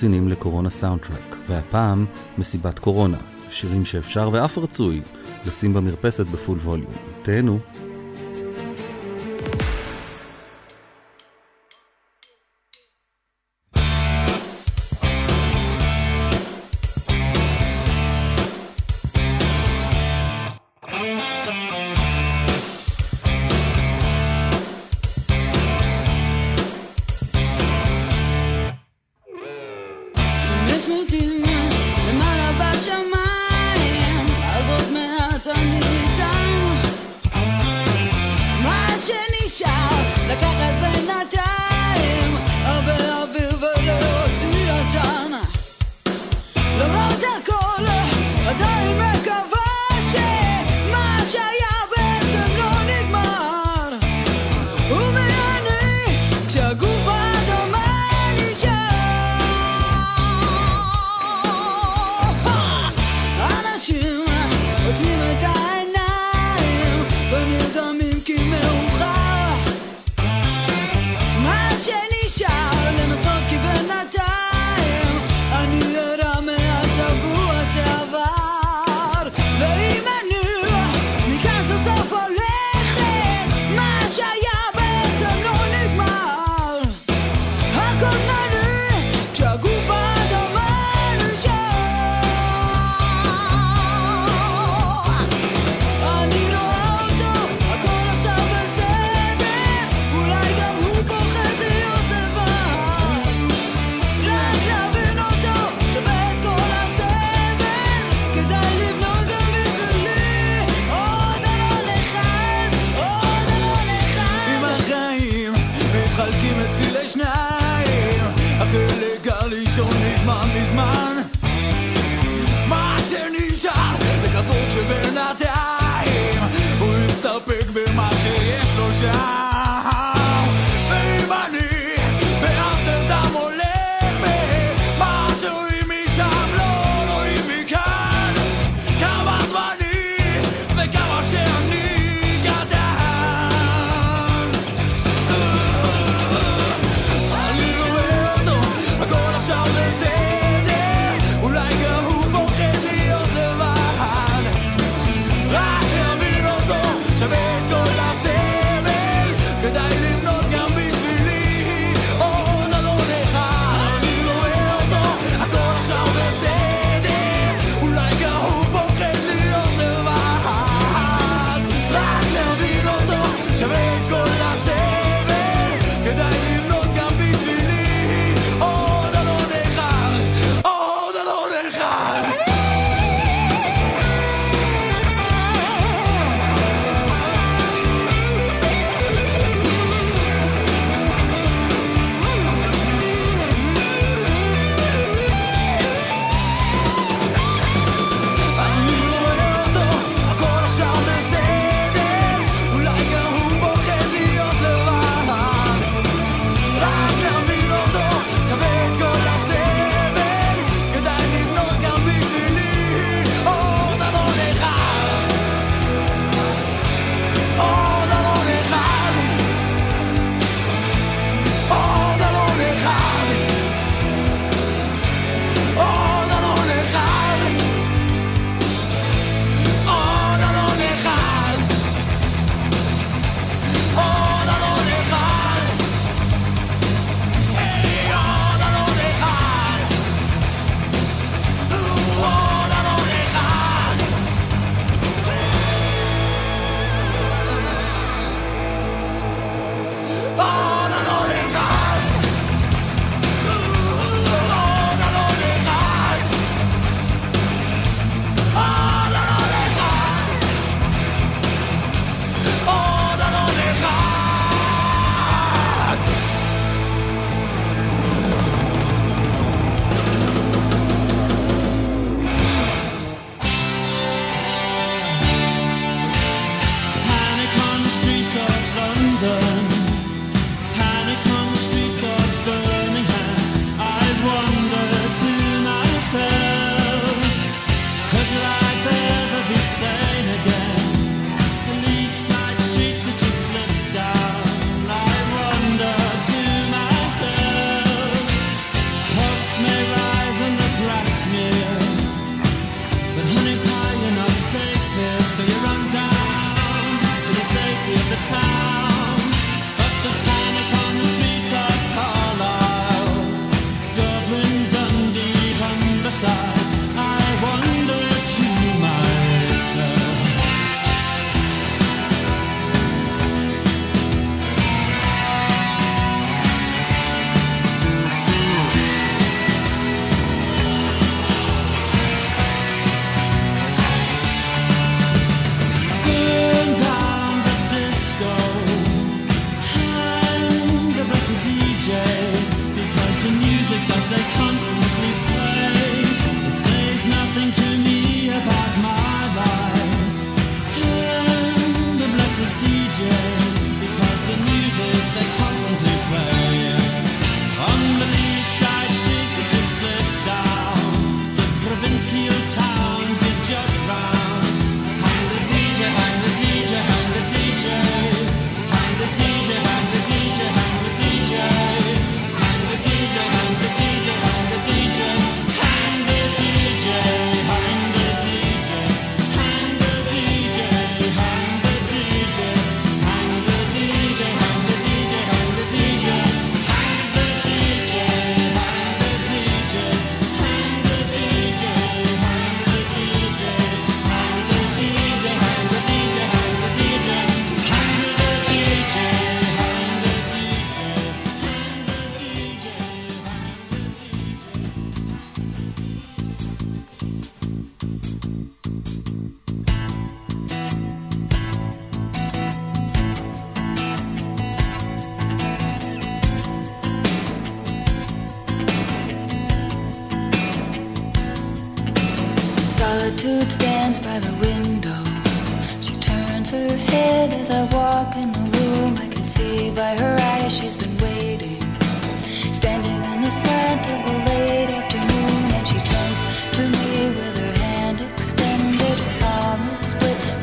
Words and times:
מאזינים 0.00 0.28
לקורונה 0.28 0.70
סאונדטרק, 0.70 1.36
והפעם 1.48 2.06
מסיבת 2.38 2.78
קורונה, 2.78 3.16
שירים 3.50 3.84
שאפשר 3.84 4.28
ואף 4.32 4.58
רצוי 4.58 5.00
לשים 5.46 5.72
במרפסת 5.72 6.26
בפול 6.26 6.58
ווליום. 6.58 6.92
תהנו. 7.22 7.58
Imagine 39.10 39.39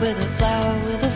with 0.08 0.22
a 0.22 0.30
flower 0.38 0.74
with 0.86 1.04
a 1.04 1.07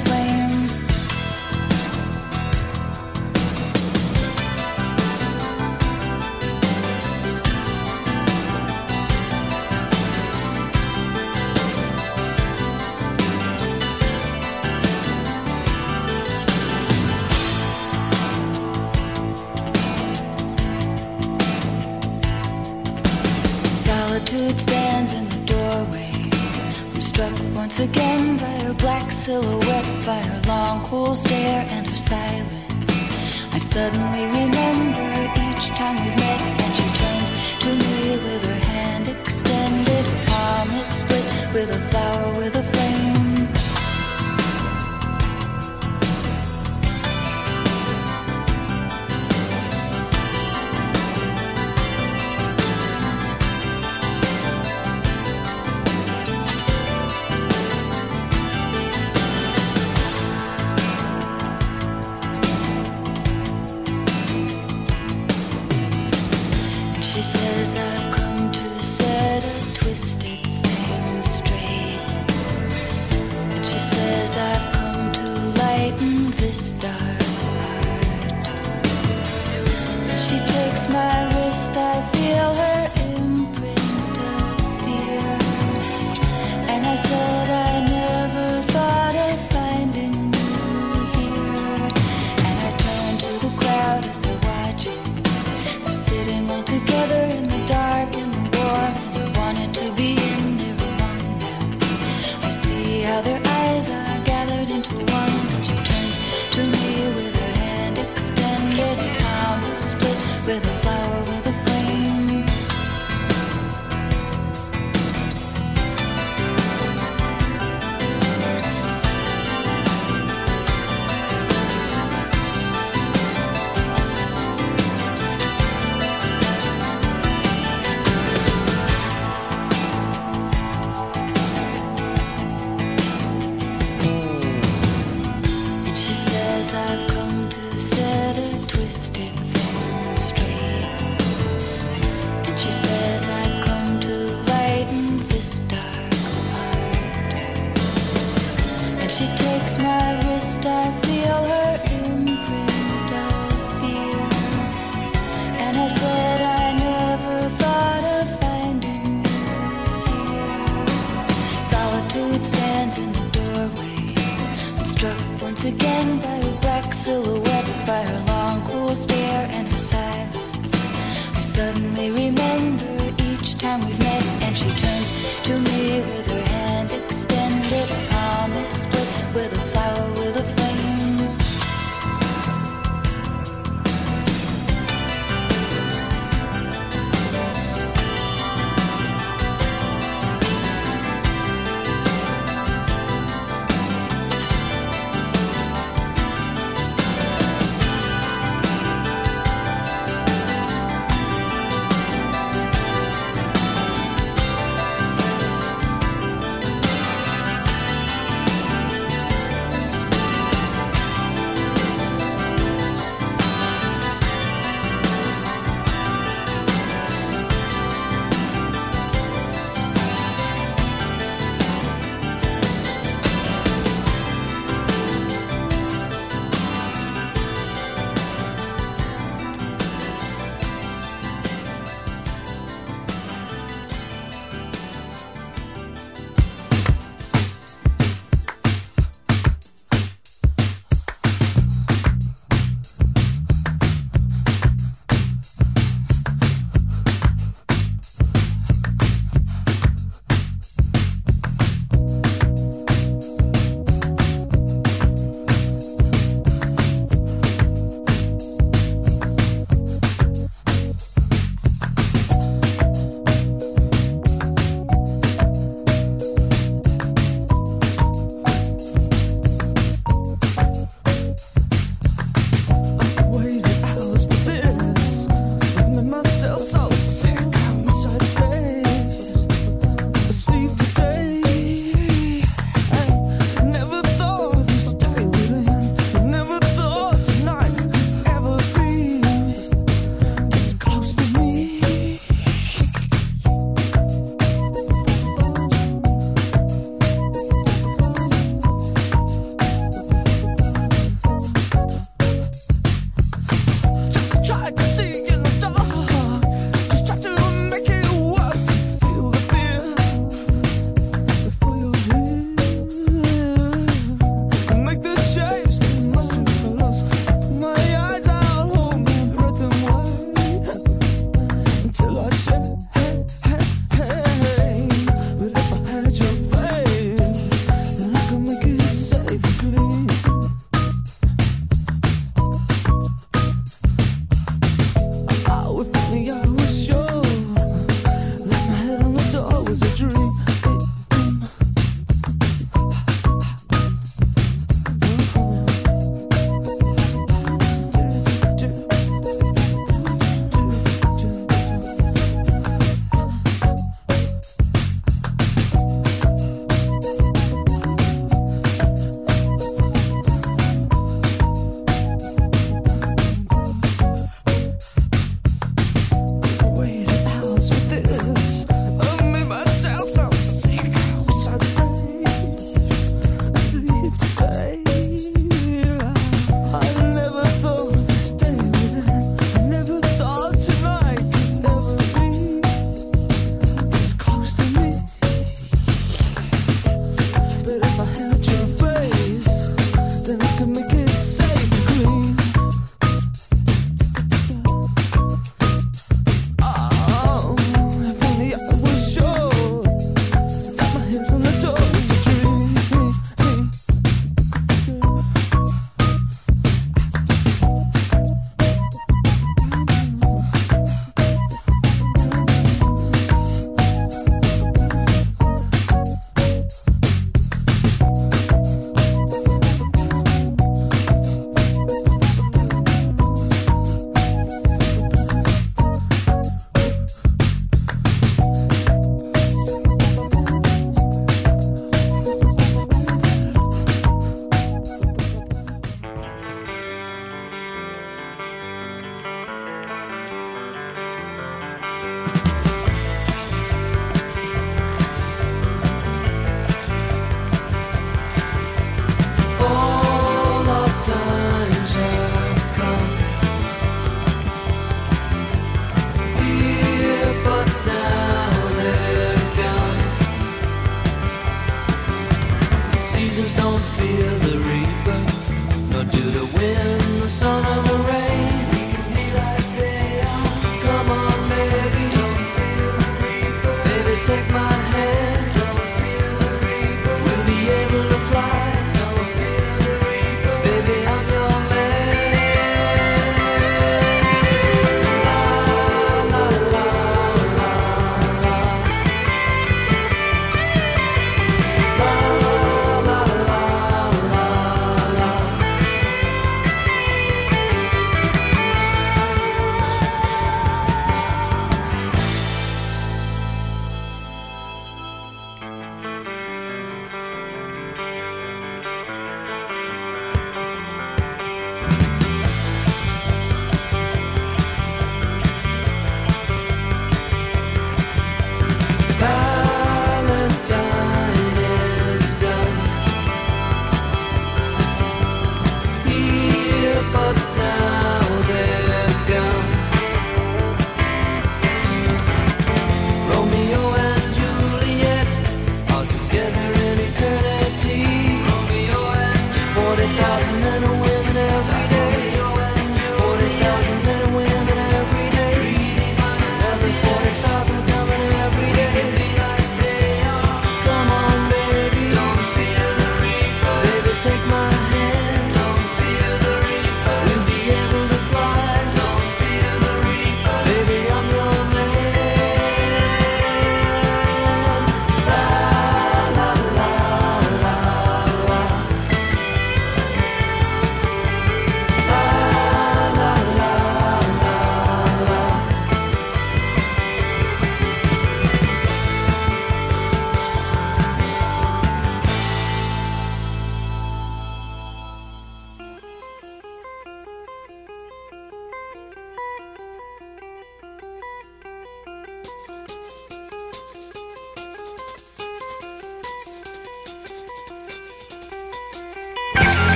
silhouette 29.32 30.06
by 30.06 30.20
her 30.30 30.42
long 30.46 30.84
cool 30.84 31.16
stare 31.16 31.66
and 31.76 31.90
her 31.90 31.96
silence. 31.96 33.54
I 33.56 33.60
suddenly 33.60 34.41
cause 67.62 67.76
I've 67.76 68.21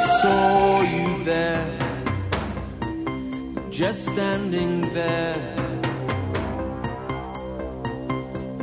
saw 0.00 0.80
you 0.82 1.24
there, 1.24 1.66
just 3.70 4.06
standing 4.06 4.80
there. 4.92 5.36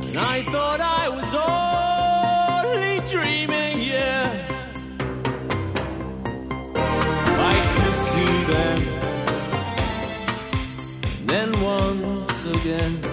And 0.07 0.17
I 0.17 0.41
thought 0.51 0.79
I 0.81 1.09
was 1.17 1.33
only 1.53 2.99
dreaming, 3.07 3.81
yeah. 3.81 4.25
I 7.53 7.55
kissed 7.77 8.15
you 8.21 8.31
then, 8.53 8.79
then 11.27 11.49
once 11.61 12.45
again. 12.45 13.06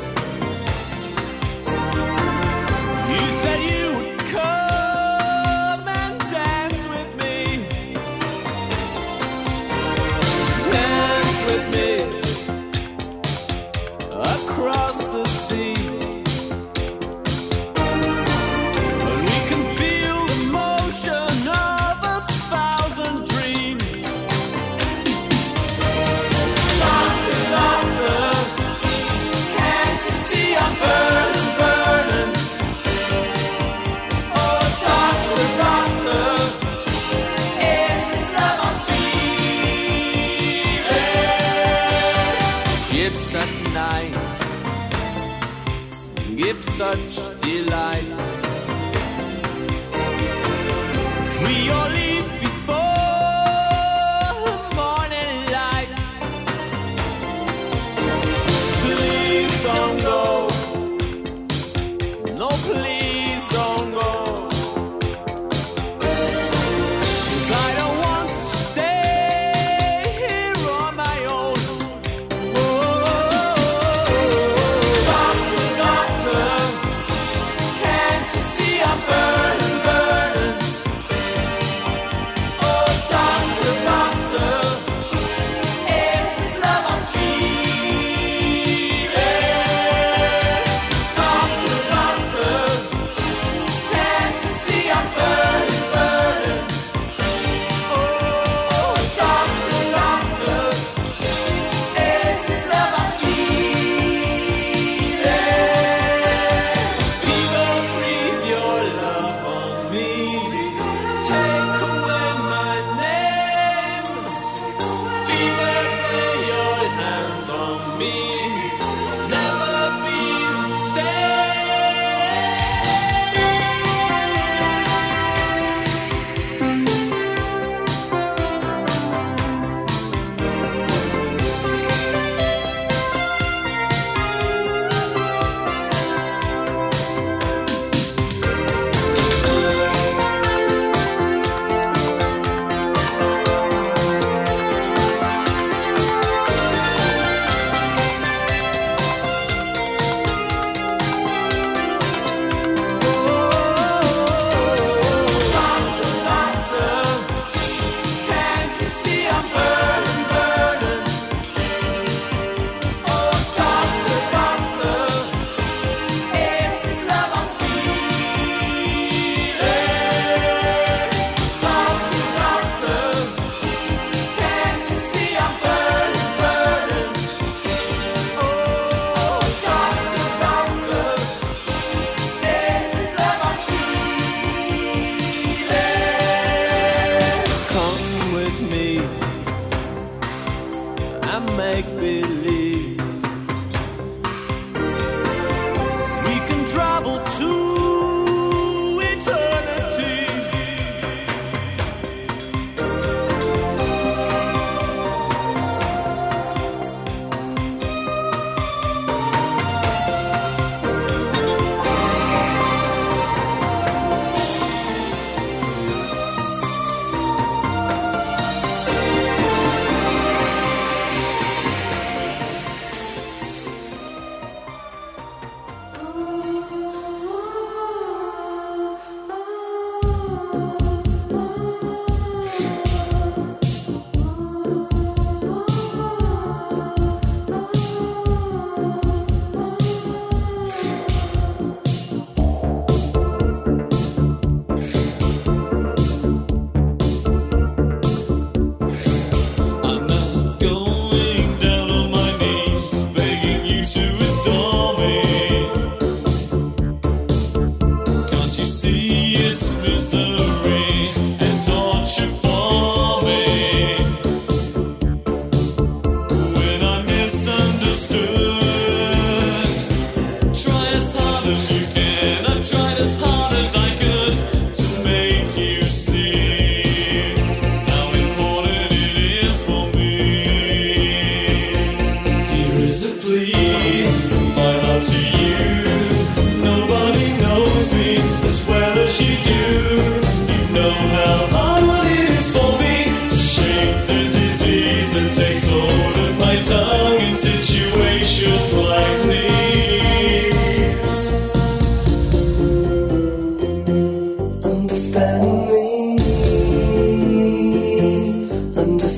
Situations 46.63 47.71
like 47.71 48.17
this. 48.17 48.45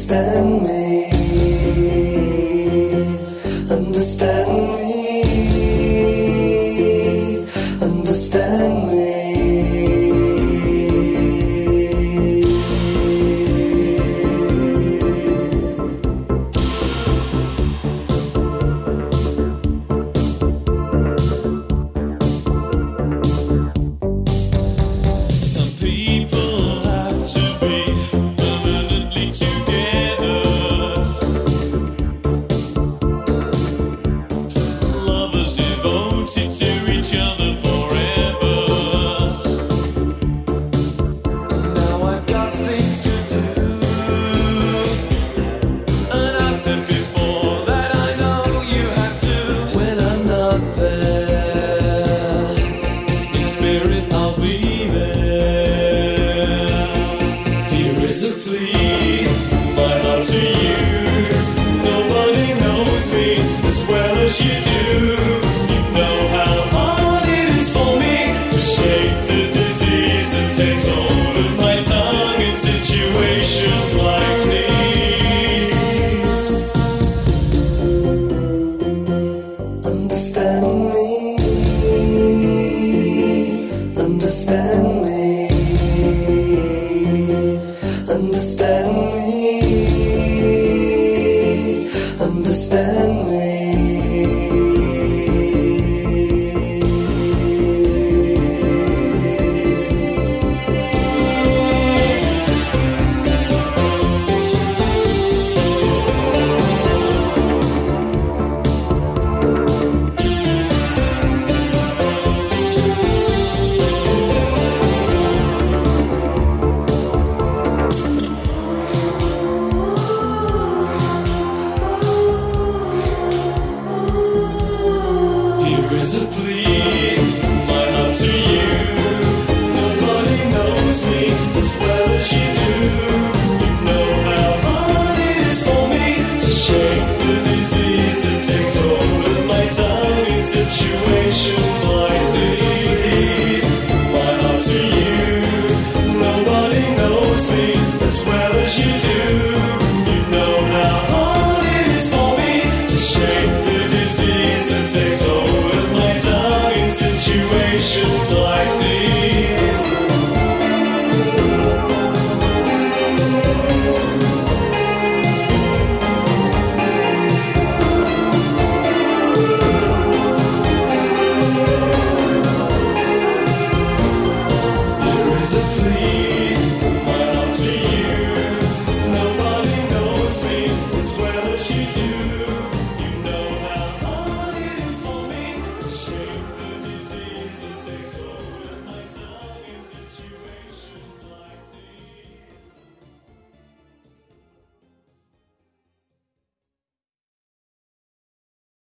understand 0.08 0.62
me. 0.62 0.75